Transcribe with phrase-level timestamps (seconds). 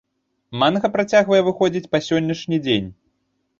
[0.63, 2.91] Манга працягвае выходзіць па сённяшні дзень.